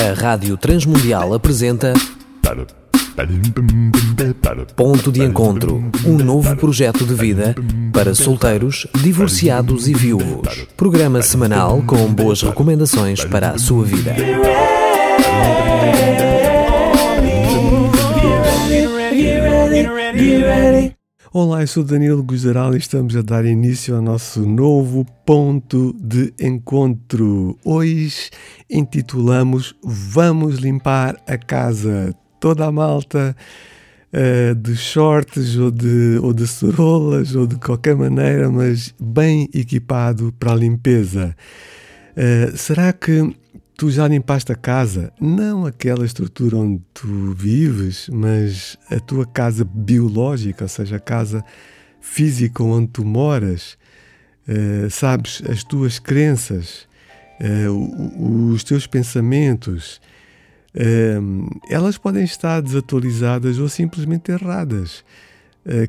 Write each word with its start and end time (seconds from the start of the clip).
A 0.00 0.14
Rádio 0.18 0.56
Transmundial 0.56 1.34
apresenta 1.34 1.92
Ponto 4.74 5.12
de 5.12 5.22
Encontro, 5.22 5.90
um 6.06 6.16
novo 6.16 6.56
projeto 6.56 7.04
de 7.04 7.12
vida 7.12 7.54
para 7.92 8.14
solteiros, 8.14 8.86
divorciados 9.02 9.88
e 9.88 9.92
viúvos. 9.92 10.66
Programa 10.74 11.20
semanal 11.20 11.82
com 11.86 12.10
boas 12.14 12.40
recomendações 12.40 13.22
para 13.26 13.50
a 13.50 13.58
sua 13.58 13.84
vida. 13.84 14.16
Olá, 21.32 21.60
eu 21.60 21.66
sou 21.68 21.84
Danilo 21.84 22.24
Guzaral 22.24 22.74
e 22.74 22.78
estamos 22.78 23.14
a 23.14 23.22
dar 23.22 23.44
início 23.44 23.94
ao 23.94 24.02
nosso 24.02 24.44
novo 24.44 25.06
ponto 25.24 25.94
de 25.96 26.34
encontro. 26.40 27.56
Hoje 27.64 28.30
intitulamos 28.68 29.76
Vamos 29.80 30.56
limpar 30.56 31.16
a 31.28 31.38
casa. 31.38 32.12
Toda 32.40 32.66
a 32.66 32.72
malta 32.72 33.36
uh, 34.12 34.54
de 34.56 34.74
shorts 34.74 35.56
ou 35.56 35.70
de, 35.70 36.18
ou 36.20 36.32
de 36.32 36.48
cerolas 36.48 37.36
ou 37.36 37.46
de 37.46 37.54
qualquer 37.60 37.94
maneira, 37.94 38.50
mas 38.50 38.92
bem 39.00 39.48
equipado 39.54 40.34
para 40.36 40.50
a 40.50 40.56
limpeza. 40.56 41.36
Uh, 42.16 42.56
será 42.56 42.92
que 42.92 43.36
tu 43.80 43.90
já 43.90 44.06
limpaste 44.06 44.52
a 44.52 44.54
casa, 44.54 45.10
não 45.18 45.64
aquela 45.64 46.04
estrutura 46.04 46.54
onde 46.54 46.82
tu 46.92 47.32
vives, 47.32 48.10
mas 48.12 48.76
a 48.90 49.00
tua 49.00 49.24
casa 49.24 49.64
biológica, 49.64 50.64
ou 50.64 50.68
seja, 50.68 50.96
a 50.96 51.00
casa 51.00 51.42
física 51.98 52.62
onde 52.62 52.88
tu 52.88 53.06
moras, 53.06 53.78
uh, 54.46 54.90
sabes, 54.90 55.42
as 55.48 55.64
tuas 55.64 55.98
crenças, 55.98 56.86
uh, 57.40 58.52
os 58.52 58.62
teus 58.64 58.86
pensamentos, 58.86 59.98
uh, 60.74 61.60
elas 61.70 61.96
podem 61.96 62.24
estar 62.24 62.60
desatualizadas 62.60 63.58
ou 63.58 63.66
simplesmente 63.66 64.30
erradas. 64.30 65.02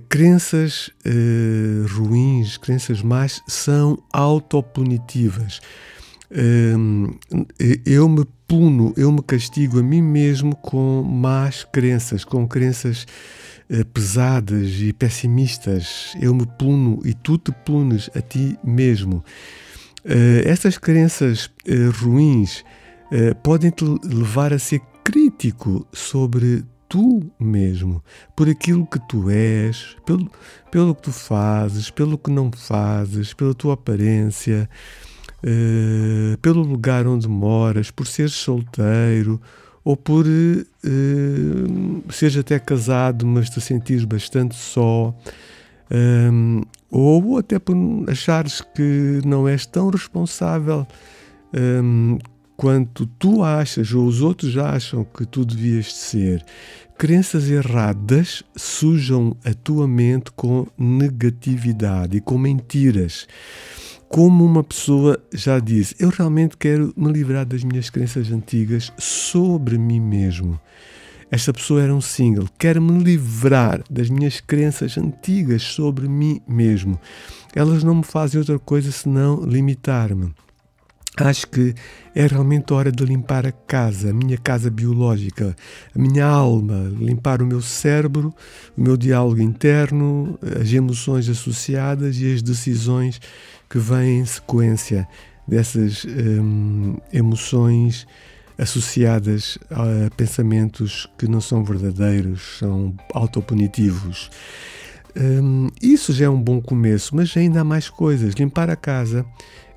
crenças 0.07 0.91
ruins, 1.89 2.57
crenças 2.57 3.01
más, 3.01 3.41
são 3.47 4.01
autopunitivas 4.13 5.59
eu 7.85 8.07
me 8.07 8.25
puno, 8.47 8.93
eu 8.97 9.11
me 9.11 9.21
castigo 9.21 9.79
a 9.79 9.83
mim 9.83 10.01
mesmo 10.01 10.55
com 10.55 11.03
más 11.03 11.63
crenças, 11.63 12.23
com 12.23 12.47
crenças 12.47 13.05
eh, 13.69 13.85
pesadas 13.85 14.69
e 14.81 14.91
pessimistas. 14.91 16.13
Eu 16.21 16.35
me 16.35 16.45
puno 16.45 16.99
e 17.05 17.13
tu 17.13 17.38
te 17.38 17.53
punes 17.53 18.09
a 18.13 18.21
ti 18.21 18.59
mesmo. 18.61 19.23
Eh, 20.03 20.43
essas 20.45 20.77
crenças 20.77 21.49
eh, 21.65 21.89
ruins 22.01 22.66
podem 23.43 23.71
te 23.71 23.83
levar 24.05 24.53
a 24.53 24.59
ser 24.59 24.81
crítico 25.03 25.85
sobre 25.91 26.63
tu 26.88 27.21
mesmo, 27.38 28.01
por 28.38 28.47
aquilo 28.47 28.88
que 28.88 28.99
tu 29.07 29.29
és, 29.29 29.97
pelo, 30.05 30.31
pelo 30.71 30.95
que 30.95 31.01
tu 31.01 31.11
fazes, 31.11 31.89
pelo 31.89 32.17
que 32.17 32.31
não 32.31 32.49
fazes, 32.51 33.33
pela 33.33 33.53
tua 33.53 33.73
aparência. 33.73 34.69
Uh, 35.44 36.38
pelo 36.38 36.61
lugar 36.61 37.08
onde 37.08 37.28
moras, 37.28 37.89
por 37.89 38.06
seres 38.06 38.34
solteiro 38.34 39.42
ou 39.84 39.97
por 39.97 40.25
uh, 40.25 42.11
seres 42.11 42.38
até 42.38 42.59
casado, 42.59 43.25
mas 43.25 43.50
te 43.50 43.59
sentires 43.59 44.06
bastante 44.06 44.56
só, 44.56 45.16
um, 45.92 46.62
ou 46.89 47.38
até 47.38 47.58
por 47.58 47.75
achares 48.08 48.62
que 48.62 49.22
não 49.25 49.47
és 49.47 49.66
tão 49.66 49.89
responsável 49.89 50.86
um, 51.53 52.17
quanto 52.56 53.06
tu 53.06 53.44
achas 53.44 53.92
ou 53.94 54.06
os 54.06 54.22
outros 54.22 54.58
acham 54.58 55.03
que 55.03 55.25
tu 55.25 55.44
devias 55.44 55.94
ser. 55.94 56.45
Crenças 56.97 57.50
erradas 57.50 58.44
sujam 58.56 59.36
a 59.44 59.53
tua 59.53 59.88
mente 59.88 60.31
com 60.31 60.67
negatividade 60.78 62.18
e 62.18 62.22
com 62.22 62.38
mentiras 62.38 63.28
como 64.11 64.44
uma 64.44 64.61
pessoa 64.61 65.17
já 65.33 65.57
disse, 65.57 65.95
eu 65.97 66.09
realmente 66.09 66.57
quero 66.57 66.94
me 66.97 67.09
livrar 67.09 67.45
das 67.45 67.63
minhas 67.63 67.89
crenças 67.89 68.29
antigas 68.29 68.91
sobre 68.97 69.77
mim 69.77 70.01
mesmo. 70.01 70.59
Esta 71.31 71.53
pessoa 71.53 71.81
era 71.81 71.95
um 71.95 72.01
single, 72.01 72.45
quero 72.59 72.81
me 72.81 73.01
livrar 73.01 73.81
das 73.89 74.09
minhas 74.09 74.41
crenças 74.41 74.97
antigas 74.97 75.63
sobre 75.63 76.09
mim 76.09 76.41
mesmo. 76.45 77.00
Elas 77.55 77.85
não 77.85 77.95
me 77.95 78.03
fazem 78.03 78.38
outra 78.38 78.59
coisa 78.59 78.91
senão 78.91 79.45
limitar-me. 79.45 80.33
Acho 81.17 81.45
que 81.47 81.75
é 82.16 82.25
realmente 82.25 82.72
hora 82.73 82.89
de 82.89 83.03
limpar 83.03 83.45
a 83.45 83.51
casa, 83.51 84.11
a 84.11 84.13
minha 84.13 84.38
casa 84.38 84.69
biológica, 84.69 85.55
a 85.94 85.99
minha 85.99 86.25
alma, 86.25 86.89
limpar 86.97 87.41
o 87.41 87.45
meu 87.45 87.61
cérebro, 87.61 88.33
o 88.77 88.81
meu 88.81 88.95
diálogo 88.95 89.41
interno, 89.41 90.39
as 90.59 90.71
emoções 90.71 91.27
associadas 91.27 92.17
e 92.17 92.33
as 92.33 92.41
decisões 92.41 93.19
que 93.69 93.77
vêm 93.77 94.19
em 94.19 94.25
sequência 94.25 95.05
dessas 95.45 96.05
hum, 96.05 96.95
emoções 97.11 98.07
associadas 98.57 99.57
a 99.69 100.09
pensamentos 100.16 101.09
que 101.17 101.27
não 101.27 101.41
são 101.41 101.61
verdadeiros, 101.61 102.57
são 102.59 102.95
autopunitivos. 103.13 104.29
Hum, 105.13 105.67
isso 105.81 106.13
já 106.13 106.25
é 106.25 106.29
um 106.29 106.41
bom 106.41 106.61
começo, 106.61 107.13
mas 107.16 107.35
ainda 107.35 107.61
há 107.61 107.63
mais 107.66 107.89
coisas. 107.89 108.33
Limpar 108.33 108.69
a 108.69 108.77
casa 108.77 109.25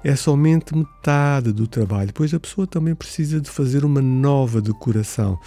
é 0.05 0.15
somente 0.15 0.77
metade 0.77 1.51
do 1.51 1.67
trabalho, 1.67 2.13
pois 2.13 2.35
a 2.35 2.39
pessoa 2.39 2.67
também 2.67 2.95
precisa 2.95 3.41
de 3.41 3.51
fazer 3.51 3.87
uma 3.87 4.03
nova 4.03 4.61
decoração. 4.61 5.41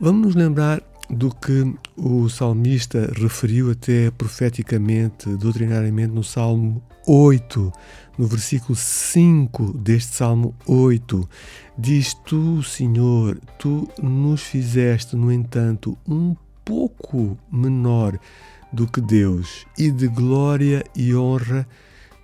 Vamos 0.00 0.28
nos 0.28 0.34
lembrar 0.34 0.82
do 1.10 1.34
que 1.34 1.74
o 1.96 2.28
salmista 2.28 3.12
referiu 3.14 3.70
até 3.70 4.10
profeticamente, 4.10 5.28
doutrinariamente, 5.36 6.14
no 6.14 6.24
Salmo 6.24 6.82
8, 7.06 7.70
no 8.16 8.26
versículo 8.26 8.74
5 8.74 9.76
deste 9.76 10.14
Salmo 10.14 10.54
8. 10.66 11.28
Diz: 11.76 12.14
Tu, 12.14 12.62
Senhor, 12.62 13.38
tu 13.58 13.86
nos 14.02 14.40
fizeste, 14.40 15.14
no 15.14 15.30
entanto, 15.30 15.98
um 16.08 16.34
pouco 16.64 17.36
menor 17.52 18.18
do 18.72 18.86
que 18.86 19.00
Deus, 19.00 19.66
e 19.76 19.90
de 19.90 20.06
glória 20.06 20.84
e 20.94 21.14
honra 21.14 21.66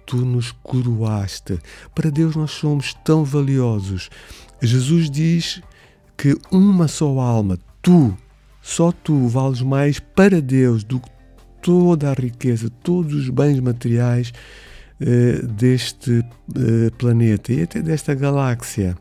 tu 0.06 0.25
nos 0.25 0.53
coroaste. 0.62 1.59
Para 1.94 2.11
Deus 2.11 2.37
nós 2.37 2.53
somos 2.53 2.94
tão 3.05 3.25
valiosos. 3.25 4.09
Jesus 4.62 5.11
diz 5.11 5.61
que 6.17 6.34
uma 6.50 6.89
só 6.89 7.19
alma, 7.19 7.59
tu, 7.83 8.16
só 8.62 8.91
tu 8.93 9.28
vales 9.28 9.61
mais 9.61 9.99
para 9.99 10.41
Deus 10.41 10.83
do 10.83 11.00
que 11.00 11.11
toda 11.61 12.11
a 12.11 12.15
riqueza, 12.15 12.71
todos 12.83 13.12
os 13.12 13.28
bens 13.28 13.61
materiais 13.61 14.33
eh, 15.00 15.43
deste 15.43 16.25
eh, 16.55 16.91
planeta 16.97 17.53
e 17.53 17.62
até 17.62 17.83
desta 17.83 18.15
galáxia. 18.15 18.97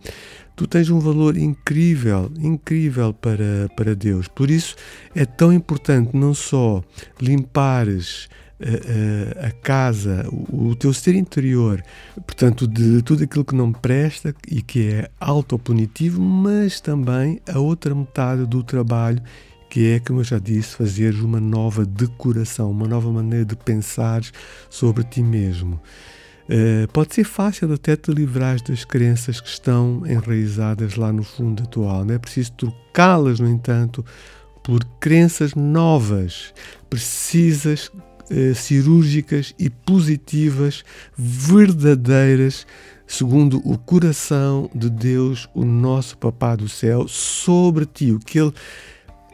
Tu 0.55 0.67
tens 0.67 0.89
um 0.89 0.99
valor 0.99 1.37
incrível, 1.37 2.31
incrível 2.39 3.13
para, 3.13 3.69
para 3.75 3.95
Deus. 3.95 4.27
Por 4.27 4.49
isso 4.49 4.75
é 5.13 5.25
tão 5.25 5.53
importante 5.53 6.15
não 6.15 6.33
só 6.33 6.81
limpares 7.21 8.29
a, 8.59 9.47
a, 9.47 9.51
casa, 9.51 10.27
o, 10.31 10.69
o, 10.69 10.75
teu 10.75 10.93
ser 10.93 11.15
interior, 11.15 11.83
portanto, 12.15 12.67
de 12.67 13.01
tudo 13.01 13.23
aquilo 13.23 13.43
que 13.43 13.55
não 13.55 13.71
presta 13.71 14.33
e 14.47 14.61
que 14.61 14.89
é 14.89 15.09
autopunitivo, 15.19 16.21
mas 16.21 16.79
também 16.79 17.41
a 17.51 17.59
outra 17.59 17.93
metade 17.93 18.45
do 18.45 18.63
trabalho, 18.63 19.21
que 19.69 19.91
é, 19.91 19.99
como 19.99 20.21
eu 20.21 20.23
já 20.23 20.39
disse, 20.39 20.75
fazeres 20.75 21.19
uma 21.19 21.39
nova 21.39 21.85
decoração, 21.85 22.71
uma 22.71 22.87
nova 22.87 23.11
maneira 23.11 23.45
de 23.45 23.55
pensar 23.57 24.21
sobre 24.69 25.03
ti 25.03 25.21
mesmo. 25.21 25.79
Uh, 26.45 26.87
pode 26.93 27.15
ser 27.15 27.23
fácil 27.23 27.73
até 27.73 27.95
te 27.95 28.11
livrar 28.11 28.61
das 28.61 28.85
crenças 28.85 29.41
que 29.41 29.49
estão 29.49 30.03
enraizadas 30.05 30.95
lá 30.95 31.11
no 31.11 31.23
fundo 31.23 31.63
da 31.63 31.67
tua 31.67 31.91
alma. 31.91 32.13
É 32.13 32.19
preciso 32.19 32.51
trocá-las, 32.51 33.39
no 33.39 33.49
entanto, 33.49 34.05
por 34.63 34.85
crenças 34.99 35.55
novas. 35.55 36.53
Precisas 36.87 37.91
eh, 38.29 38.53
cirúrgicas 38.53 39.53
e 39.59 39.69
positivas, 39.69 40.83
verdadeiras, 41.17 42.65
segundo 43.07 43.61
o 43.63 43.77
coração 43.77 44.69
de 44.73 44.89
Deus, 44.89 45.49
o 45.53 45.63
nosso 45.63 46.17
Papá 46.17 46.55
do 46.55 46.67
céu, 46.67 47.07
sobre 47.07 47.85
ti, 47.85 48.11
o 48.11 48.19
que 48.19 48.39
Ele 48.39 48.53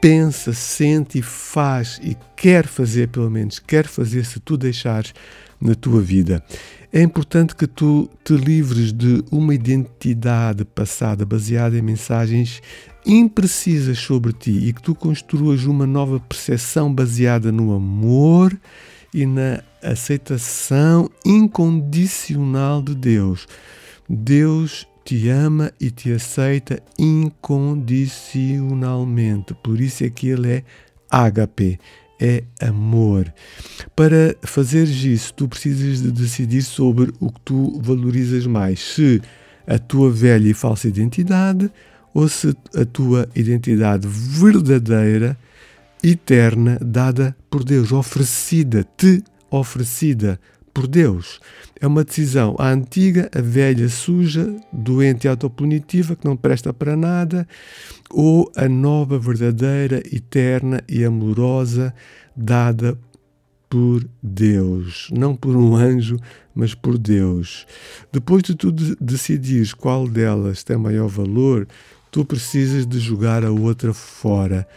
pensa, 0.01 0.51
sente 0.51 1.19
e 1.19 1.21
faz 1.21 1.99
e 2.03 2.17
quer 2.35 2.65
fazer, 2.65 3.07
pelo 3.09 3.29
menos, 3.29 3.59
quer 3.59 3.87
fazer 3.87 4.25
se 4.25 4.39
tu 4.39 4.57
deixares 4.57 5.13
na 5.61 5.75
tua 5.75 6.01
vida. 6.01 6.43
É 6.91 7.01
importante 7.01 7.55
que 7.55 7.67
tu 7.67 8.09
te 8.21 8.33
livres 8.33 8.91
de 8.91 9.23
uma 9.31 9.55
identidade 9.55 10.65
passada 10.65 11.25
baseada 11.25 11.77
em 11.77 11.81
mensagens 11.81 12.61
imprecisas 13.05 13.99
sobre 13.99 14.33
ti 14.33 14.51
e 14.51 14.73
que 14.73 14.81
tu 14.81 14.95
construas 14.95 15.65
uma 15.65 15.85
nova 15.85 16.19
percepção 16.19 16.91
baseada 16.93 17.51
no 17.51 17.73
amor 17.73 18.59
e 19.13 19.25
na 19.25 19.61
aceitação 19.83 21.09
incondicional 21.25 22.81
de 22.81 22.95
Deus. 22.95 23.45
Deus 24.09 24.87
te 25.03 25.27
ama 25.29 25.71
e 25.79 25.89
te 25.89 26.11
aceita 26.11 26.83
incondicionalmente. 26.97 29.53
Por 29.55 29.81
isso 29.81 30.03
é 30.03 30.09
que 30.09 30.27
ele 30.27 30.51
é 30.51 30.63
ágape, 31.09 31.79
é 32.19 32.43
amor. 32.61 33.33
Para 33.95 34.35
fazeres 34.43 35.01
isso, 35.03 35.33
tu 35.33 35.47
precisas 35.47 36.01
de 36.01 36.11
decidir 36.11 36.61
sobre 36.61 37.11
o 37.19 37.31
que 37.31 37.39
tu 37.41 37.79
valorizas 37.81 38.45
mais. 38.45 38.79
Se 38.79 39.19
a 39.65 39.79
tua 39.79 40.11
velha 40.11 40.49
e 40.49 40.53
falsa 40.53 40.87
identidade 40.87 41.71
ou 42.13 42.27
se 42.27 42.55
a 42.75 42.85
tua 42.85 43.27
identidade 43.35 44.07
verdadeira, 44.07 45.37
eterna, 46.03 46.77
dada 46.81 47.35
por 47.49 47.63
Deus, 47.63 47.91
oferecida, 47.91 48.85
te 48.97 49.23
oferecida 49.49 50.39
por 50.73 50.87
Deus. 50.87 51.39
É 51.79 51.87
uma 51.87 52.03
decisão. 52.03 52.55
A 52.57 52.69
antiga, 52.69 53.29
a 53.33 53.41
velha, 53.41 53.87
suja, 53.89 54.55
doente 54.71 55.25
e 55.25 55.27
autopunitiva, 55.27 56.15
que 56.15 56.25
não 56.25 56.37
presta 56.37 56.73
para 56.73 56.95
nada, 56.95 57.47
ou 58.09 58.51
a 58.55 58.67
nova, 58.67 59.19
verdadeira, 59.19 60.01
eterna 60.11 60.81
e 60.87 61.03
amorosa, 61.03 61.93
dada 62.35 62.97
por 63.69 64.05
Deus. 64.21 65.09
Não 65.11 65.35
por 65.35 65.55
um 65.55 65.75
anjo, 65.75 66.17
mas 66.53 66.73
por 66.73 66.97
Deus. 66.97 67.65
Depois 68.11 68.43
de 68.43 68.55
tu 68.55 68.71
decidires 68.71 69.73
qual 69.73 70.07
delas 70.07 70.63
tem 70.63 70.77
maior 70.77 71.07
valor, 71.07 71.67
tu 72.11 72.25
precisas 72.25 72.85
de 72.85 72.99
jogar 72.99 73.43
a 73.43 73.51
outra 73.51 73.93
fora, 73.93 74.67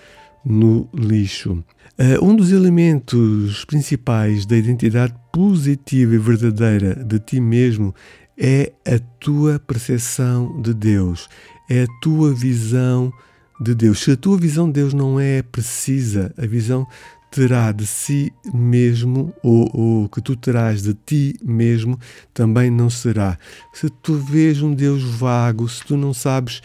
no 0.45 0.89
lixo. 0.95 1.65
Uh, 1.99 2.25
um 2.25 2.37
dos 2.37 2.53
elementos 2.53 3.65
principais 3.65 4.45
da 4.45 4.57
identidade 4.57 5.15
positiva 5.33 6.15
e 6.15 6.19
verdadeira 6.19 6.95
de 6.95 7.19
ti 7.19 7.41
mesmo 7.41 7.95
é 8.37 8.73
a 8.87 8.99
tua 9.19 9.59
percepção 9.59 10.61
de 10.61 10.75
Deus, 10.75 11.29
é 11.69 11.85
a 11.85 11.87
tua 12.03 12.35
visão 12.35 13.13
de 13.61 13.75
Deus. 13.75 14.01
Se 14.01 14.13
a 14.13 14.17
tua 14.17 14.37
visão 14.37 14.67
de 14.67 14.75
Deus 14.75 14.93
não 14.93 15.19
é 15.19 15.43
precisa, 15.43 16.35
a 16.37 16.47
visão 16.47 16.87
terá 17.31 17.73
de 17.73 17.87
si 17.87 18.33
mesmo, 18.53 19.35
ou, 19.43 19.69
ou 19.73 20.09
que 20.09 20.21
tu 20.21 20.37
terás 20.37 20.83
de 20.83 20.95
ti 20.95 21.37
mesmo, 21.43 21.99
também 22.33 22.71
não 22.71 22.89
será. 22.89 23.37
Se 23.73 23.89
tu 23.89 24.15
vês 24.15 24.63
um 24.63 24.73
Deus 24.73 25.03
vago, 25.03 25.69
se 25.69 25.85
tu 25.85 25.97
não 25.97 26.15
sabes 26.15 26.61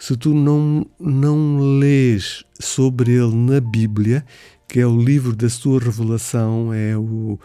se 0.00 0.16
tu 0.16 0.32
não, 0.32 0.86
não 0.98 1.78
lês 1.78 2.42
sobre 2.58 3.12
ele 3.12 3.34
na 3.34 3.60
Bíblia, 3.60 4.24
que 4.66 4.80
é 4.80 4.86
o 4.86 4.98
livro 4.98 5.36
da 5.36 5.50
sua 5.50 5.78
revelação, 5.78 6.72
é 6.72 6.96
o, 6.96 7.38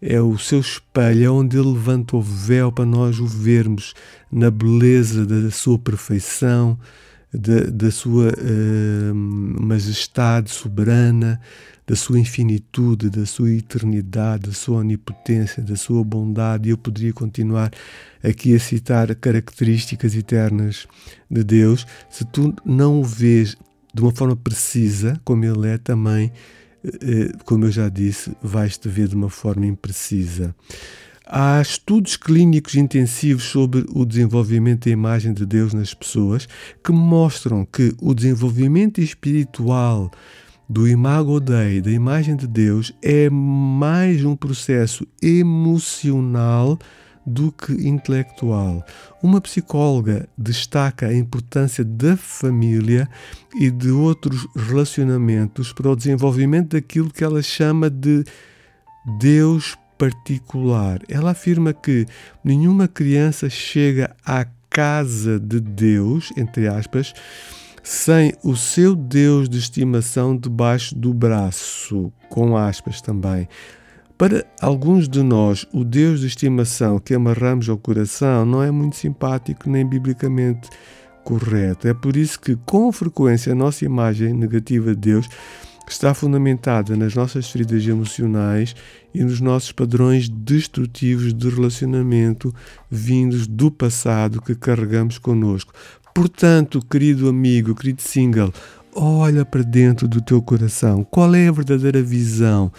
é 0.00 0.18
o 0.18 0.38
seu 0.38 0.58
espelho, 0.58 1.24
é 1.24 1.30
onde 1.30 1.58
ele 1.58 1.68
levanta 1.68 2.16
o 2.16 2.22
véu 2.22 2.72
para 2.72 2.86
nós 2.86 3.20
o 3.20 3.26
vermos 3.26 3.92
na 4.32 4.50
beleza 4.50 5.26
da 5.26 5.50
sua 5.50 5.78
perfeição, 5.78 6.78
da, 7.32 7.64
da 7.70 7.90
sua 7.90 8.32
uh, 8.32 9.14
majestade 9.14 10.50
soberana, 10.50 11.40
da 11.86 11.96
sua 11.96 12.18
infinitude, 12.18 13.08
da 13.08 13.24
sua 13.24 13.50
eternidade, 13.50 14.48
da 14.48 14.52
sua 14.52 14.78
onipotência, 14.78 15.62
da 15.62 15.76
sua 15.76 16.04
bondade. 16.04 16.68
Eu 16.68 16.78
poderia 16.78 17.12
continuar 17.12 17.70
aqui 18.22 18.54
a 18.54 18.58
citar 18.58 19.14
características 19.14 20.14
eternas 20.14 20.86
de 21.30 21.42
Deus. 21.42 21.86
Se 22.10 22.24
tu 22.26 22.54
não 22.64 23.00
o 23.00 23.04
vês 23.04 23.56
de 23.94 24.02
uma 24.02 24.12
forma 24.12 24.36
precisa, 24.36 25.18
como 25.24 25.44
Ele 25.44 25.68
é 25.68 25.78
também, 25.78 26.30
eh, 26.84 27.32
como 27.44 27.64
eu 27.64 27.70
já 27.70 27.88
disse, 27.88 28.36
vais-te 28.42 28.88
ver 28.88 29.08
de 29.08 29.14
uma 29.14 29.30
forma 29.30 29.66
imprecisa. 29.66 30.54
Há 31.30 31.60
estudos 31.60 32.16
clínicos 32.16 32.74
intensivos 32.74 33.44
sobre 33.44 33.84
o 33.90 34.06
desenvolvimento 34.06 34.86
da 34.86 34.90
imagem 34.90 35.34
de 35.34 35.44
Deus 35.44 35.74
nas 35.74 35.92
pessoas 35.92 36.48
que 36.82 36.90
mostram 36.90 37.66
que 37.66 37.94
o 38.00 38.14
desenvolvimento 38.14 38.98
espiritual 39.02 40.10
do 40.66 40.88
Imago 40.88 41.38
Dei, 41.38 41.82
da 41.82 41.90
imagem 41.90 42.34
de 42.34 42.46
Deus, 42.46 42.94
é 43.02 43.28
mais 43.28 44.24
um 44.24 44.34
processo 44.34 45.06
emocional 45.22 46.78
do 47.26 47.52
que 47.52 47.72
intelectual. 47.86 48.82
Uma 49.22 49.38
psicóloga 49.38 50.26
destaca 50.36 51.08
a 51.08 51.14
importância 51.14 51.84
da 51.84 52.16
família 52.16 53.06
e 53.60 53.70
de 53.70 53.90
outros 53.90 54.46
relacionamentos 54.56 55.74
para 55.74 55.90
o 55.90 55.96
desenvolvimento 55.96 56.70
daquilo 56.70 57.12
que 57.12 57.22
ela 57.22 57.42
chama 57.42 57.90
de 57.90 58.24
Deus 59.18 59.76
particular. 59.98 61.00
Ela 61.08 61.32
afirma 61.32 61.72
que 61.72 62.06
nenhuma 62.44 62.86
criança 62.86 63.50
chega 63.50 64.14
à 64.24 64.46
casa 64.70 65.38
de 65.40 65.60
Deus, 65.60 66.32
entre 66.36 66.68
aspas, 66.68 67.12
sem 67.82 68.32
o 68.44 68.54
seu 68.54 68.94
Deus 68.94 69.48
de 69.48 69.58
estimação 69.58 70.36
debaixo 70.36 70.94
do 70.94 71.12
braço, 71.12 72.12
com 72.28 72.56
aspas 72.56 73.00
também. 73.00 73.48
Para 74.16 74.44
alguns 74.60 75.08
de 75.08 75.22
nós, 75.22 75.64
o 75.72 75.84
Deus 75.84 76.20
de 76.20 76.26
estimação 76.26 76.98
que 76.98 77.14
amarramos 77.14 77.68
ao 77.68 77.78
coração 77.78 78.44
não 78.44 78.62
é 78.62 78.70
muito 78.70 78.96
simpático 78.96 79.70
nem 79.70 79.86
biblicamente 79.86 80.68
correto. 81.24 81.86
É 81.86 81.94
por 81.94 82.16
isso 82.16 82.40
que, 82.40 82.56
com 82.66 82.90
frequência, 82.90 83.52
a 83.52 83.54
nossa 83.54 83.84
imagem 83.84 84.34
negativa 84.34 84.90
de 84.94 85.12
Deus 85.12 85.28
está 85.92 86.12
fundamentada 86.14 86.96
nas 86.96 87.14
nossas 87.14 87.50
feridas 87.50 87.86
emocionais 87.86 88.74
e 89.14 89.22
nos 89.22 89.40
nossos 89.40 89.72
padrões 89.72 90.28
destrutivos 90.28 91.32
de 91.32 91.48
relacionamento 91.48 92.54
vindos 92.90 93.46
do 93.46 93.70
passado 93.70 94.42
que 94.42 94.54
carregamos 94.54 95.18
connosco. 95.18 95.72
Portanto, 96.14 96.80
querido 96.80 97.28
amigo, 97.28 97.74
querido 97.74 98.02
single, 98.02 98.52
olha 98.94 99.44
para 99.44 99.62
dentro 99.62 100.08
do 100.08 100.20
teu 100.20 100.42
coração. 100.42 101.04
Qual 101.04 101.34
é 101.34 101.48
a 101.48 101.52
verdadeira 101.52 102.02
visão 102.02 102.72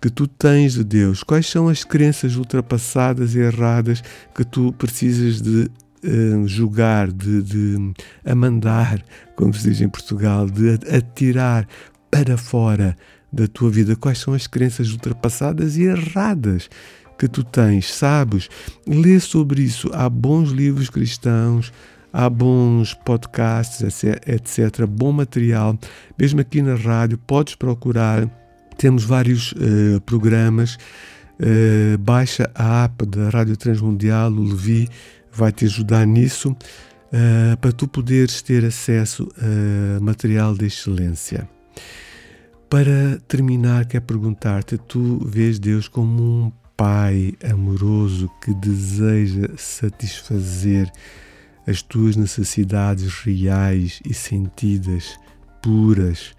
que 0.00 0.10
tu 0.10 0.26
tens 0.26 0.74
de 0.74 0.84
Deus? 0.84 1.22
Quais 1.22 1.48
são 1.48 1.68
as 1.68 1.84
crenças 1.84 2.36
ultrapassadas 2.36 3.34
e 3.34 3.38
erradas 3.38 4.02
que 4.34 4.44
tu 4.44 4.72
precisas 4.72 5.40
de 5.40 5.70
uh, 6.04 6.46
julgar, 6.46 7.10
de, 7.10 7.42
de 7.42 7.92
amandar, 8.24 9.02
como 9.36 9.54
se 9.54 9.68
diz 9.68 9.80
em 9.80 9.88
Portugal, 9.88 10.46
de 10.48 10.74
atirar 10.94 11.66
para 12.12 12.36
fora 12.36 12.94
da 13.32 13.48
tua 13.48 13.70
vida? 13.70 13.96
Quais 13.96 14.18
são 14.18 14.34
as 14.34 14.46
crenças 14.46 14.92
ultrapassadas 14.92 15.78
e 15.78 15.84
erradas? 15.84 16.68
que 17.22 17.28
tu 17.28 17.44
tens, 17.44 17.94
sabes? 17.94 18.48
Lê 18.84 19.20
sobre 19.20 19.62
isso. 19.62 19.88
Há 19.92 20.08
bons 20.08 20.50
livros 20.50 20.90
cristãos, 20.90 21.72
há 22.12 22.28
bons 22.28 22.94
podcasts, 22.94 24.04
etc. 24.26 24.86
Bom 24.88 25.12
material, 25.12 25.78
mesmo 26.18 26.40
aqui 26.40 26.60
na 26.60 26.74
rádio, 26.74 27.16
podes 27.18 27.54
procurar. 27.54 28.28
Temos 28.76 29.04
vários 29.04 29.52
uh, 29.52 30.00
programas. 30.04 30.76
Uh, 31.38 31.96
baixa 31.98 32.50
a 32.56 32.84
app 32.84 33.06
da 33.06 33.30
Rádio 33.30 33.56
Transmundial, 33.56 34.32
o 34.32 34.42
Levi 34.42 34.88
vai 35.32 35.52
te 35.52 35.64
ajudar 35.64 36.04
nisso, 36.04 36.50
uh, 36.50 37.56
para 37.60 37.72
tu 37.72 37.86
poderes 37.86 38.42
ter 38.42 38.64
acesso 38.64 39.28
a 39.38 40.00
material 40.00 40.54
de 40.54 40.66
excelência. 40.66 41.48
Para 42.68 43.20
terminar, 43.28 43.86
quero 43.86 44.04
perguntar-te: 44.04 44.78
tu 44.78 45.18
vês 45.26 45.58
Deus 45.58 45.88
como 45.88 46.22
um 46.22 46.52
Pai 46.74 47.34
amoroso 47.44 48.30
que 48.40 48.52
deseja 48.54 49.50
satisfazer 49.56 50.90
as 51.66 51.82
tuas 51.82 52.16
necessidades 52.16 53.12
reais 53.20 54.00
e 54.04 54.14
sentidas, 54.14 55.16
puras, 55.62 56.34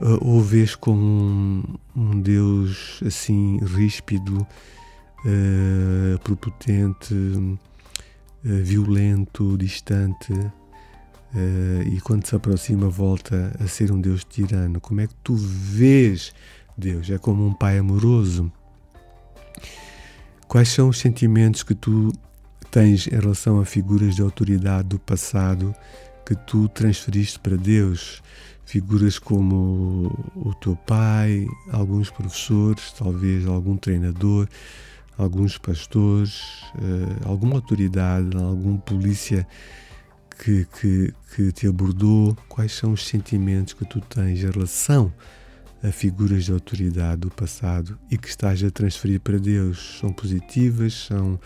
uh, 0.00 0.18
ou 0.26 0.40
vês 0.40 0.74
como 0.74 1.00
um, 1.02 1.62
um 1.94 2.20
Deus 2.20 3.00
assim 3.06 3.58
ríspido, 3.58 4.46
uh, 5.24 6.18
propotente, 6.20 7.14
uh, 7.14 7.58
violento, 8.42 9.56
distante, 9.56 10.32
uh, 11.34 11.82
e 11.88 12.00
quando 12.00 12.26
se 12.26 12.34
aproxima 12.34 12.88
volta 12.88 13.54
a 13.58 13.66
ser 13.66 13.90
um 13.92 14.00
Deus 14.00 14.24
tirano? 14.24 14.80
Como 14.80 15.00
é 15.00 15.06
que 15.06 15.14
tu 15.22 15.34
vês 15.34 16.32
Deus? 16.76 17.10
É 17.10 17.18
como 17.18 17.46
um 17.46 17.52
pai 17.52 17.78
amoroso? 17.78 18.50
Quais 20.46 20.68
são 20.68 20.88
os 20.88 20.98
sentimentos 20.98 21.62
que 21.62 21.74
tu 21.74 22.12
tens 22.74 23.06
em 23.06 23.10
relação 23.10 23.60
a 23.60 23.64
figuras 23.64 24.16
de 24.16 24.22
autoridade 24.22 24.88
do 24.88 24.98
passado 24.98 25.72
que 26.26 26.34
tu 26.34 26.68
transferiste 26.68 27.38
para 27.38 27.56
Deus. 27.56 28.20
Figuras 28.64 29.16
como 29.16 30.10
o 30.34 30.52
teu 30.54 30.74
pai, 30.74 31.46
alguns 31.70 32.10
professores, 32.10 32.92
talvez 32.98 33.46
algum 33.46 33.76
treinador, 33.76 34.48
alguns 35.16 35.56
pastores, 35.56 36.40
uh, 36.74 37.28
alguma 37.28 37.56
autoridade, 37.56 38.36
algum 38.36 38.76
polícia 38.76 39.46
que, 40.38 40.66
que, 40.80 41.14
que 41.34 41.52
te 41.52 41.66
abordou. 41.66 42.36
Quais 42.48 42.72
são 42.72 42.92
os 42.92 43.06
sentimentos 43.06 43.74
que 43.74 43.84
tu 43.84 44.00
tens 44.00 44.40
em 44.40 44.50
relação 44.50 45.12
a 45.82 45.90
figuras 45.92 46.44
de 46.44 46.52
autoridade 46.52 47.22
do 47.22 47.30
passado 47.30 47.98
e 48.10 48.16
que 48.16 48.28
estás 48.28 48.62
a 48.62 48.70
transferir 48.70 49.20
para 49.20 49.38
Deus? 49.38 49.98
São 50.00 50.12
positivas? 50.12 50.94
São 50.94 51.38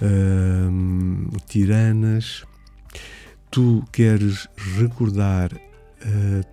uh, 0.00 1.38
tiranas. 1.46 2.44
Tu 3.50 3.84
queres 3.92 4.46
recordar 4.78 5.52
uh, 5.52 6.44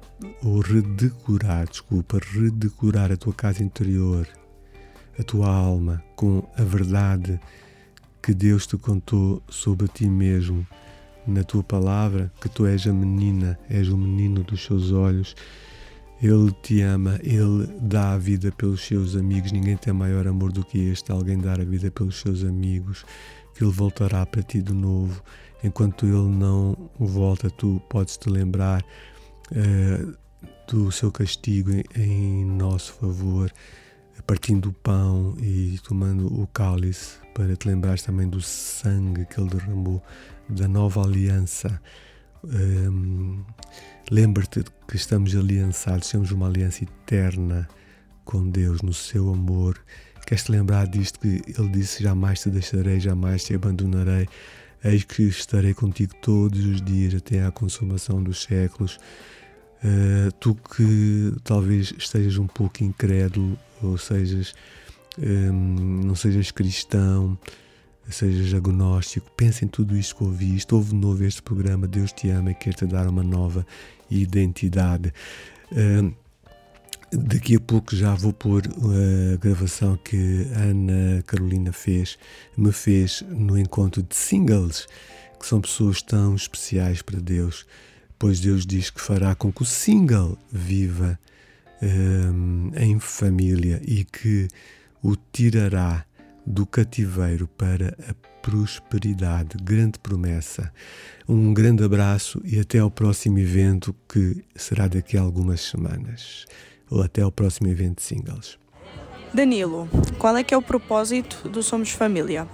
ou 0.42 0.62
redecorar, 0.62 1.68
desculpa, 1.68 2.20
redecorar 2.34 3.12
a 3.12 3.18
tua 3.18 3.34
casa 3.34 3.62
interior, 3.64 4.28
a 5.20 5.24
tua 5.24 5.48
alma 5.48 6.04
com 6.16 6.48
a 6.58 6.64
verdade 6.64 7.40
que 8.22 8.34
Deus 8.34 8.66
te 8.66 8.78
contou 8.78 9.44
sobre 9.50 9.88
ti 9.88 10.08
mesmo 10.08 10.66
na 11.28 11.44
tua 11.44 11.64
palavra, 11.64 12.32
que 12.42 12.50
tu 12.50 12.66
és 12.66 12.86
a 12.88 12.94
menina, 12.94 13.58
és 13.70 13.90
o 13.90 13.98
menino 13.98 14.44
dos 14.44 14.64
seus 14.64 14.92
olhos. 14.92 15.36
Ele 16.22 16.52
te 16.62 16.82
ama, 16.82 17.20
ele 17.24 17.68
dá 17.82 18.14
a 18.14 18.18
vida 18.18 18.52
pelos 18.52 18.82
seus 18.82 19.16
amigos. 19.16 19.52
Ninguém 19.52 19.76
tem 19.78 19.94
maior 19.94 20.28
amor 20.28 20.52
do 20.52 20.64
que 20.64 20.80
este, 20.80 21.12
alguém 21.12 21.38
dar 21.38 21.60
a 21.60 21.66
vida 21.66 21.92
pelos 21.92 22.20
seus 22.20 22.44
amigos, 22.44 23.06
que 23.54 23.64
ele 23.64 23.72
voltará 23.72 24.26
para 24.26 24.42
ti 24.42 24.62
de 24.62 24.74
novo. 24.74 25.22
Enquanto 25.64 26.06
ele 26.06 26.30
não 26.30 26.78
volta, 27.00 27.50
tu 27.50 27.82
podes 27.90 28.18
te 28.18 28.30
lembrar 28.30 28.84
uh, 29.52 30.16
do 30.72 30.92
seu 30.92 31.12
castigo 31.12 31.72
em, 31.72 31.84
em 31.96 32.46
nosso 32.46 32.94
favor 32.94 33.52
partindo 34.26 34.70
o 34.70 34.74
pão 34.74 35.36
e 35.40 35.80
tomando 35.84 36.28
o 36.28 36.48
cálice 36.48 37.18
para 37.34 37.56
te 37.56 37.68
lembrares 37.68 38.02
também 38.02 38.28
do 38.28 38.42
sangue 38.42 39.26
que 39.26 39.40
ele 39.40 39.50
derramou 39.50 40.02
da 40.50 40.68
nova 40.68 41.04
aliança. 41.04 41.82
Um, 42.44 43.44
Lembra-te 44.12 44.64
que 44.88 44.96
estamos 44.96 45.36
aliançados, 45.36 46.10
temos 46.10 46.32
uma 46.32 46.46
aliança 46.46 46.84
eterna 46.84 47.68
com 48.24 48.48
Deus 48.48 48.84
no 48.84 48.94
seu 48.94 49.34
amor. 49.34 49.80
Queres-te 50.28 50.52
lembrar 50.52 50.88
disto 50.88 51.20
que 51.20 51.42
ele 51.58 51.70
disse: 51.70 52.04
Jamais 52.04 52.42
te 52.42 52.52
deixarei, 52.52 53.00
jamais 53.00 53.44
te 53.44 53.56
abandonarei. 53.56 54.28
Eis 54.84 55.04
que 55.04 55.24
estarei 55.24 55.74
contigo 55.74 56.14
todos 56.22 56.64
os 56.64 56.82
dias 56.84 57.16
até 57.16 57.44
à 57.44 57.52
consumação 57.52 58.22
dos 58.22 58.44
séculos. 58.44 59.00
Uh, 59.86 60.32
tu 60.40 60.56
que 60.56 61.32
talvez 61.44 61.94
estejas 61.96 62.38
um 62.38 62.48
pouco 62.48 62.84
incrédulo 62.84 63.56
ou 63.84 64.00
sejas, 64.00 64.56
um, 65.20 66.02
não 66.04 66.16
sejas 66.16 66.50
cristão, 66.50 67.38
sejas 68.10 68.52
agnóstico, 68.52 69.30
pensa 69.38 69.64
em 69.64 69.68
tudo 69.68 69.96
isto 69.96 70.16
que 70.16 70.24
ouviste, 70.24 70.74
ouve 70.74 70.90
de 70.90 70.96
novo 70.96 71.24
este 71.24 71.44
programa, 71.44 71.88
Deus 71.88 72.12
te 72.12 72.30
ama 72.30 72.50
e 72.50 72.56
quer 72.56 72.74
te 72.74 72.88
dar 72.88 73.08
uma 73.08 73.22
nova 73.22 73.64
identidade. 74.10 75.14
Um, 75.72 76.12
daqui 77.12 77.56
a 77.56 77.60
pouco 77.60 77.96
já 77.96 78.16
vou 78.16 78.34
pôr 78.34 78.64
a 78.66 79.38
gravação 79.38 79.98
que 79.98 80.48
Ana 80.56 81.22
Carolina 81.28 81.72
fez, 81.72 82.18
me 82.58 82.72
fez 82.72 83.24
no 83.30 83.56
encontro 83.56 84.02
de 84.02 84.16
singles, 84.16 84.88
que 85.40 85.46
são 85.46 85.62
pessoas 85.62 86.02
tão 86.02 86.34
especiais 86.34 87.04
para 87.04 87.20
Deus, 87.20 87.68
pois 88.26 88.40
Deus 88.40 88.66
diz 88.66 88.90
que 88.90 89.00
fará 89.00 89.36
com 89.36 89.54
que 89.54 89.62
o 89.62 89.66
single 89.66 90.36
viva 90.52 91.20
um, 91.80 92.72
em 92.76 93.00
família 93.00 93.80
e 93.86 94.04
que 94.04 94.48
o 95.04 95.16
tirará 95.16 96.04
do 96.44 96.66
cativeiro 96.66 97.48
para 97.48 97.96
a 98.10 98.16
prosperidade. 98.42 99.56
Grande 99.62 100.00
promessa. 100.00 100.74
Um 101.30 101.54
grande 101.54 101.84
abraço 101.84 102.42
e 102.44 102.60
até 102.60 102.80
ao 102.80 102.90
próximo 102.90 103.38
evento 103.38 103.96
que 104.10 104.44
será 104.56 104.88
daqui 104.88 105.20
a 105.20 105.22
algumas 105.22 105.62
semanas. 105.62 106.48
Ou 106.90 107.04
até 107.04 107.22
ao 107.22 107.32
próximo 107.32 107.68
evento 107.68 107.98
de 107.98 108.06
singles. 108.06 108.58
Danilo, 109.36 109.88
qual 110.18 110.36
é 110.36 110.44
que 110.44 110.52
é 110.52 110.58
o 110.58 110.64
propósito 110.64 111.48
do 111.48 111.62
Somos 111.62 111.92
Família? 111.92 112.48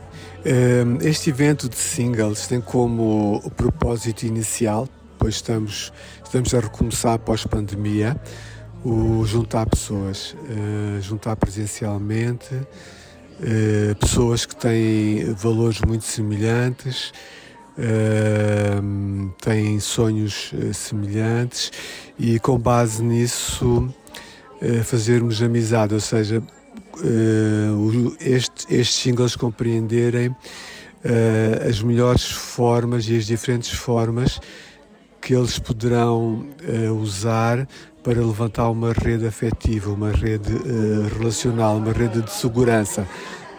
Este 1.02 1.30
evento 1.30 1.70
de 1.70 1.78
singles 1.78 2.46
tem 2.46 2.60
como 2.60 3.40
propósito 3.56 4.26
inicial, 4.26 4.90
pois 5.22 5.36
estamos, 5.36 5.94
estamos 6.24 6.52
a 6.56 6.60
recomeçar 6.60 7.20
pós-pandemia, 7.20 8.20
o 8.84 9.24
juntar 9.24 9.68
pessoas, 9.68 10.34
uh, 10.34 11.00
juntar 11.00 11.36
presencialmente, 11.36 12.56
uh, 12.56 13.96
pessoas 14.00 14.48
que 14.48 14.56
têm 14.56 15.32
valores 15.36 15.80
muito 15.82 16.06
semelhantes, 16.06 17.14
uh, 17.78 19.32
têm 19.40 19.80
sonhos 19.80 20.52
semelhantes 20.74 21.72
e 22.18 22.40
com 22.40 22.58
base 22.58 23.04
nisso 23.04 23.94
fazermos 24.84 25.42
amizade, 25.42 25.94
ou 25.94 26.00
seja, 26.00 26.42
este, 28.20 28.72
estes 28.72 28.96
singles 28.96 29.36
compreenderem 29.36 30.36
as 31.68 31.82
melhores 31.82 32.30
formas 32.30 33.10
e 33.10 33.18
as 33.18 33.26
diferentes 33.26 33.72
formas 33.72 34.40
que 35.22 35.34
eles 35.36 35.60
poderão 35.60 36.48
usar 37.00 37.68
para 38.04 38.20
levantar 38.20 38.70
uma 38.70 38.94
rede 38.94 39.26
afetiva, 39.26 39.92
uma 39.92 40.12
rede 40.12 40.54
uh, 40.54 41.18
relacional, 41.18 41.78
uma 41.78 41.92
rede 41.92 42.22
de 42.22 42.32
segurança. 42.32 43.08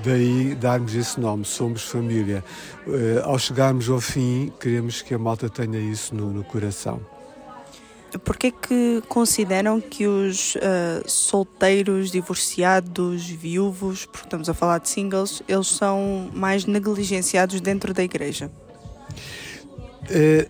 Daí 0.05 0.55
darmos 0.57 0.95
esse 0.95 1.21
nome, 1.21 1.45
Somos 1.45 1.83
Família. 1.83 2.43
Uh, 2.87 3.23
ao 3.25 3.39
chegarmos 3.39 3.89
ao 3.89 4.01
fim, 4.01 4.53
queremos 4.61 5.01
que 5.01 5.15
a 5.15 5.19
malta 5.19 5.49
tenha 5.49 5.79
isso 5.79 6.15
no, 6.15 6.33
no 6.33 6.45
coração. 6.45 7.01
Por 8.25 8.37
que 8.37 8.51
que 8.51 9.03
consideram 9.09 9.81
que 9.81 10.07
os 10.07 10.57
uh, 10.57 10.59
solteiros, 11.07 12.11
divorciados, 12.11 13.25
viúvos, 13.27 14.05
porque 14.05 14.27
estamos 14.27 14.51
a 14.51 14.55
falar 14.55 14.79
de 14.79 14.89
singles, 14.89 15.43
eles 15.49 15.69
são 15.69 16.29
mais 16.35 16.67
negligenciados 16.67 17.61
dentro 17.61 17.95
da 17.95 18.03
igreja? 18.03 18.51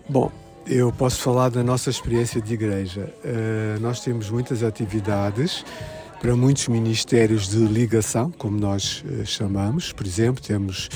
bom, 0.09 0.29
eu 0.65 0.91
posso 0.91 1.21
falar 1.21 1.49
da 1.49 1.63
nossa 1.63 1.89
experiência 1.89 2.41
de 2.41 2.53
igreja. 2.53 3.13
Uh, 3.23 3.79
nós 3.81 3.99
temos 3.99 4.29
muitas 4.29 4.63
atividades 4.63 5.65
para 6.21 6.35
muitos 6.35 6.67
ministérios 6.69 7.49
de 7.49 7.57
ligação, 7.57 8.31
como 8.31 8.57
nós 8.57 9.03
uh, 9.05 9.25
chamamos. 9.25 9.91
Por 9.91 10.05
exemplo, 10.05 10.41
temos 10.41 10.89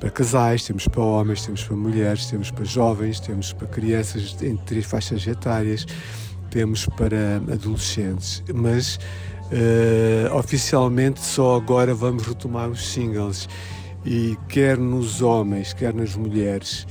para 0.00 0.10
casais, 0.10 0.64
temos 0.64 0.88
para 0.88 1.02
homens, 1.02 1.46
temos 1.46 1.62
para 1.62 1.76
mulheres, 1.76 2.26
temos 2.26 2.50
para 2.50 2.64
jovens, 2.64 3.20
temos 3.20 3.52
para 3.52 3.68
crianças 3.68 4.36
em 4.42 4.56
três 4.56 4.84
faixas 4.84 5.24
etárias, 5.24 5.86
temos 6.50 6.86
para 6.86 7.36
adolescentes. 7.52 8.42
Mas 8.52 8.96
uh, 8.96 10.36
oficialmente 10.36 11.20
só 11.20 11.56
agora 11.56 11.94
vamos 11.94 12.26
retomar 12.26 12.68
os 12.68 12.88
singles. 12.88 13.48
E 14.04 14.36
quer 14.48 14.76
nos 14.76 15.22
homens, 15.22 15.72
quer 15.72 15.94
nas 15.94 16.16
mulheres, 16.16 16.88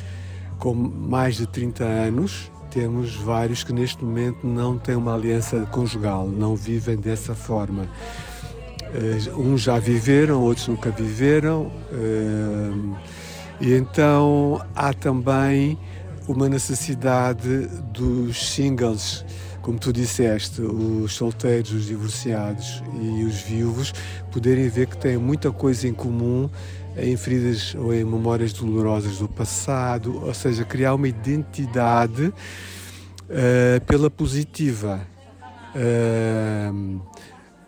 com 0.61 0.75
mais 0.75 1.37
de 1.37 1.47
30 1.47 1.83
anos, 1.83 2.51
temos 2.69 3.15
vários 3.15 3.63
que 3.63 3.73
neste 3.73 4.05
momento 4.05 4.45
não 4.45 4.77
têm 4.77 4.95
uma 4.95 5.15
aliança 5.15 5.67
conjugal, 5.71 6.27
não 6.27 6.55
vivem 6.55 6.95
dessa 6.95 7.33
forma. 7.33 7.87
Uh, 8.93 9.41
uns 9.41 9.61
já 9.61 9.79
viveram, 9.79 10.39
outros 10.39 10.67
nunca 10.67 10.91
viveram, 10.91 11.63
uh, 11.63 12.95
e 13.59 13.73
então 13.73 14.63
há 14.75 14.93
também 14.93 15.79
uma 16.27 16.47
necessidade 16.47 17.65
dos 17.91 18.53
singles, 18.53 19.25
como 19.61 19.77
tu 19.79 19.93
disseste, 19.93 20.61
os 20.61 21.13
solteiros, 21.13 21.71
os 21.71 21.85
divorciados 21.85 22.81
e 23.01 23.23
os 23.23 23.41
viúvos, 23.41 23.93
poderem 24.31 24.67
ver 24.69 24.87
que 24.87 24.97
têm 24.97 25.17
muita 25.17 25.51
coisa 25.51 25.87
em 25.87 25.93
comum 25.93 26.49
em 26.97 27.15
feridas 27.15 27.73
ou 27.75 27.93
em 27.93 28.03
memórias 28.03 28.53
dolorosas 28.53 29.19
do 29.19 29.27
passado, 29.27 30.23
ou 30.25 30.33
seja, 30.33 30.65
criar 30.65 30.93
uma 30.93 31.07
identidade 31.07 32.25
uh, 32.25 33.85
pela 33.85 34.09
positiva, 34.09 35.01
uh, 35.75 37.01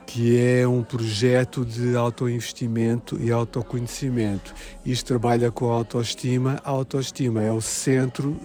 que 0.06 0.38
é 0.38 0.68
um 0.68 0.84
projeto 0.84 1.66
de 1.66 1.96
autoinvestimento 1.96 3.18
e 3.20 3.32
autoconhecimento. 3.32 4.54
Isto 4.86 5.08
trabalha 5.08 5.50
com 5.50 5.72
a 5.72 5.74
autoestima. 5.74 6.60
A 6.64 6.70
autoestima 6.70 7.42
é 7.42 7.52
o 7.52 7.62
centro 7.62 8.38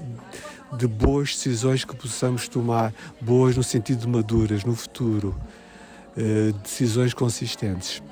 de 0.76 0.86
boas 0.86 1.30
decisões 1.34 1.84
que 1.84 1.96
possamos 1.96 2.48
tomar, 2.48 2.92
boas 3.20 3.56
no 3.56 3.62
sentido 3.62 4.00
de 4.00 4.08
maduras 4.08 4.64
no 4.64 4.74
futuro, 4.74 5.34
uh, 6.16 6.52
decisões 6.62 7.14
consistentes. 7.14 8.02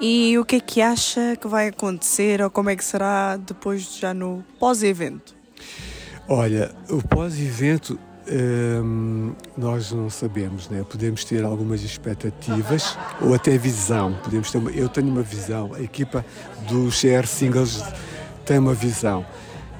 E 0.00 0.36
o 0.38 0.44
que 0.44 0.56
é 0.56 0.60
que 0.60 0.82
acha 0.82 1.36
que 1.36 1.46
vai 1.46 1.68
acontecer 1.68 2.42
ou 2.42 2.50
como 2.50 2.68
é 2.68 2.76
que 2.76 2.84
será 2.84 3.36
depois 3.36 3.96
já 3.96 4.12
no 4.12 4.44
pós-evento? 4.58 5.34
Olha, 6.28 6.74
o 6.90 7.00
pós-evento 7.06 7.98
hum, 8.28 9.32
nós 9.56 9.92
não 9.92 10.10
sabemos, 10.10 10.68
né? 10.68 10.84
Podemos 10.88 11.24
ter 11.24 11.44
algumas 11.44 11.82
expectativas 11.82 12.98
ou 13.20 13.34
até 13.34 13.56
visão. 13.56 14.18
Podemos 14.22 14.50
ter 14.50 14.58
uma, 14.58 14.70
eu 14.70 14.88
tenho 14.88 15.08
uma 15.08 15.22
visão, 15.22 15.74
a 15.74 15.80
equipa 15.80 16.24
do 16.68 16.90
Share 16.90 17.26
Singles 17.26 17.82
tem 18.44 18.58
uma 18.58 18.74
visão. 18.74 19.24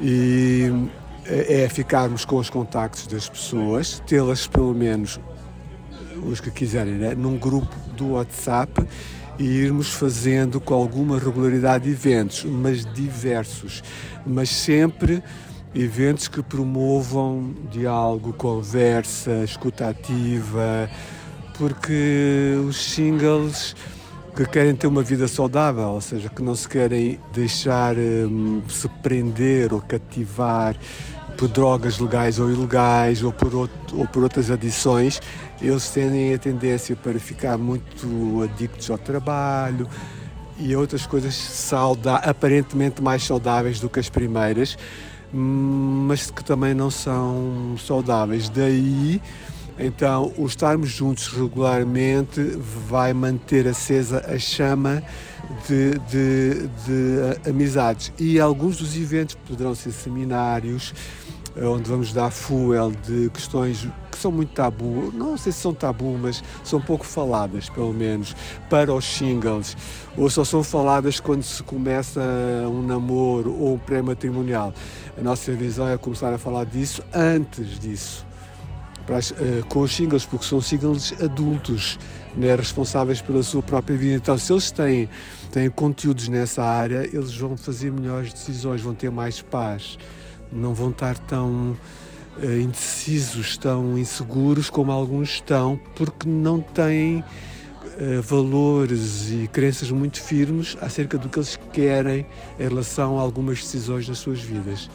E 0.00 0.70
é, 1.26 1.62
é 1.64 1.68
ficarmos 1.68 2.24
com 2.24 2.36
os 2.36 2.50
contactos 2.50 3.06
das 3.06 3.28
pessoas, 3.28 4.02
tê-las 4.06 4.46
pelo 4.46 4.74
menos 4.74 5.20
os 6.24 6.40
que 6.40 6.50
quiserem, 6.50 6.94
né? 6.94 7.14
num 7.14 7.36
grupo 7.36 7.74
do 7.96 8.12
WhatsApp 8.12 8.86
e 9.38 9.44
irmos 9.44 9.90
fazendo 9.90 10.60
com 10.60 10.74
alguma 10.74 11.18
regularidade 11.18 11.90
eventos, 11.90 12.44
mas 12.44 12.84
diversos, 12.94 13.82
mas 14.24 14.48
sempre 14.48 15.22
eventos 15.74 16.28
que 16.28 16.42
promovam 16.42 17.52
diálogo, 17.70 18.32
conversa, 18.32 19.42
escuta 19.42 19.88
ativa, 19.88 20.88
porque 21.58 22.54
os 22.66 22.76
singles 22.76 23.74
que 24.36 24.44
querem 24.46 24.74
ter 24.74 24.86
uma 24.86 25.02
vida 25.02 25.28
saudável, 25.28 25.90
ou 25.90 26.00
seja, 26.00 26.28
que 26.28 26.42
não 26.42 26.56
se 26.56 26.68
querem 26.68 27.20
deixar 27.32 27.96
um, 27.96 28.62
se 28.68 28.88
prender 29.00 29.72
ou 29.72 29.80
cativar 29.80 30.76
por 31.36 31.48
drogas 31.48 31.98
legais 31.98 32.38
ou 32.38 32.50
ilegais 32.50 33.22
ou 33.22 33.32
por, 33.32 33.54
outro, 33.54 33.98
ou 33.98 34.06
por 34.06 34.22
outras 34.22 34.50
adições, 34.50 35.20
eles 35.60 35.88
têm 35.90 36.34
a 36.34 36.38
tendência 36.38 36.96
para 36.96 37.18
ficar 37.18 37.58
muito 37.58 38.42
adictos 38.42 38.90
ao 38.90 38.98
trabalho 38.98 39.88
e 40.58 40.74
outras 40.76 41.06
coisas 41.06 41.72
aparentemente 42.22 43.02
mais 43.02 43.24
saudáveis 43.24 43.80
do 43.80 43.88
que 43.88 43.98
as 43.98 44.08
primeiras, 44.08 44.78
mas 45.32 46.30
que 46.30 46.44
também 46.44 46.74
não 46.74 46.90
são 46.90 47.74
saudáveis. 47.78 48.48
Daí 48.48 49.20
então, 49.78 50.32
o 50.36 50.46
estarmos 50.46 50.90
juntos 50.90 51.26
regularmente 51.28 52.40
vai 52.88 53.12
manter 53.12 53.66
acesa 53.66 54.24
a 54.28 54.38
chama 54.38 55.02
de, 55.66 55.98
de, 56.10 56.68
de, 56.68 57.50
amizades. 57.50 58.12
E 58.18 58.38
alguns 58.38 58.76
dos 58.76 58.96
eventos 58.96 59.36
poderão 59.46 59.74
ser 59.74 59.90
seminários, 59.90 60.94
onde 61.62 61.88
vamos 61.88 62.12
dar 62.12 62.30
fuel 62.30 62.92
de 63.06 63.30
questões 63.30 63.88
que 64.11 64.18
são 64.18 64.32
muito 64.32 64.52
tabu, 64.52 65.12
não 65.12 65.37
sei 65.37 65.52
se 65.52 65.61
são 65.61 65.75
tabu, 65.75 66.16
mas 66.20 66.42
são 66.62 66.80
pouco 66.80 67.04
faladas, 67.04 67.68
pelo 67.68 67.92
menos, 67.92 68.34
para 68.70 68.92
os 68.92 69.04
singles, 69.04 69.76
ou 70.16 70.28
só 70.30 70.44
são 70.44 70.62
faladas 70.62 71.20
quando 71.20 71.42
se 71.42 71.62
começa 71.62 72.20
um 72.68 72.82
namoro 72.82 73.54
ou 73.58 73.75
um 73.75 73.78
pré-matrimonial. 73.78 74.73
A 75.18 75.23
nossa 75.23 75.52
visão 75.52 75.88
é 75.88 75.96
começar 75.96 76.32
a 76.32 76.38
falar 76.38 76.64
disso 76.64 77.02
antes 77.12 77.78
disso 77.78 78.26
as, 79.12 79.32
uh, 79.32 79.34
com 79.68 79.80
os 79.80 79.94
singles, 79.94 80.25
porque 80.25 80.46
são 80.46 80.61
singles 80.61 81.12
adultos, 81.20 81.99
né, 82.37 82.54
responsáveis 82.54 83.20
pela 83.20 83.42
sua 83.42 83.62
própria 83.62 83.96
vida. 83.96 84.16
Então, 84.16 84.38
se 84.38 84.52
eles 84.52 84.70
têm, 84.70 85.08
têm 85.50 85.68
conteúdos 85.68 86.28
nessa 86.28 86.62
área, 86.62 87.04
eles 87.12 87.37
vão 87.37 87.56
fazer 87.56 87.92
melhores 87.92 88.32
decisões, 88.32 88.80
vão 88.80 88.94
ter 88.94 89.11
mais 89.11 89.42
paz, 89.42 89.99
não 90.52 90.74
vão 90.74 90.90
estar 90.90 91.18
tão 91.18 91.76
uh, 92.42 92.60
indecisos, 92.60 93.56
tão 93.56 93.98
inseguros 93.98 94.70
como 94.70 94.92
alguns 94.92 95.30
estão, 95.30 95.78
porque 95.94 96.28
não 96.28 96.60
têm 96.60 97.18
uh, 97.18 98.22
valores 98.22 99.30
e 99.30 99.48
crenças 99.48 99.90
muito 99.90 100.20
firmes 100.20 100.76
acerca 100.80 101.18
do 101.18 101.28
que 101.28 101.38
eles 101.38 101.58
querem 101.72 102.26
em 102.58 102.68
relação 102.68 103.18
a 103.18 103.22
algumas 103.22 103.60
decisões 103.60 104.08
nas 104.08 104.18
suas 104.18 104.40
vidas. 104.40 104.90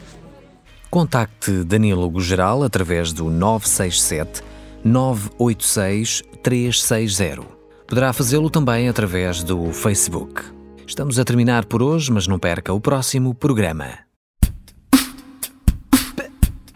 Contacte 0.89 1.63
Danilo 1.63 2.19
Geral 2.19 2.63
através 2.63 3.13
do 3.13 3.29
967 3.29 4.43
986 4.83 6.23
360. 6.41 7.59
Poderá 7.87 8.13
fazê-lo 8.13 8.49
também 8.49 8.87
através 8.87 9.43
do 9.43 9.71
Facebook. 9.71 10.43
Estamos 10.85 11.19
a 11.19 11.25
terminar 11.25 11.65
por 11.65 11.83
hoje, 11.83 12.11
mas 12.11 12.27
não 12.27 12.39
perca 12.39 12.73
o 12.73 12.81
próximo 12.81 13.33
programa. 13.35 14.08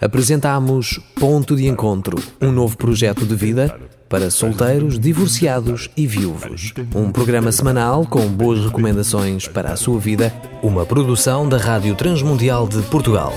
Apresentamos 0.03 0.99
Ponto 1.15 1.55
de 1.55 1.65
Encontro, 1.65 2.21
um 2.41 2.51
novo 2.51 2.75
projeto 2.75 3.25
de 3.25 3.35
vida 3.37 3.73
para 4.09 4.29
solteiros, 4.29 4.99
divorciados 4.99 5.89
e 5.95 6.05
viúvos. 6.05 6.73
Um 6.93 7.09
programa 7.09 7.53
semanal 7.53 8.05
com 8.05 8.27
boas 8.27 8.65
recomendações 8.65 9.47
para 9.47 9.71
a 9.71 9.77
sua 9.77 9.97
vida, 10.01 10.33
uma 10.61 10.85
produção 10.85 11.47
da 11.47 11.57
Rádio 11.57 11.95
Transmundial 11.95 12.67
de 12.67 12.81
Portugal. 12.81 13.31